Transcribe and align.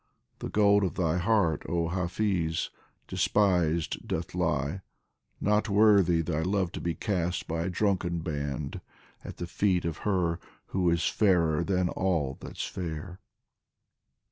The 0.39 0.49
gold 0.49 0.83
of 0.83 0.95
thy 0.95 1.19
heart, 1.19 1.61
oh 1.69 1.89
Hafiz, 1.89 2.71
despised 3.07 4.07
doth 4.07 4.33
lie, 4.33 4.81
Not 5.39 5.69
worthy 5.69 6.23
thy 6.23 6.41
love 6.41 6.71
to 6.71 6.81
be 6.81 6.95
cast 6.95 7.47
by 7.47 7.61
a 7.65 7.69
drunken 7.69 8.17
band 8.21 8.81
At 9.23 9.37
the 9.37 9.45
feet 9.45 9.85
of 9.85 9.97
her 9.97 10.39
who 10.69 10.89
is 10.89 11.05
fairer 11.05 11.63
than 11.63 11.87
all 11.89 12.35
that's 12.41 12.65
fair. 12.65 13.19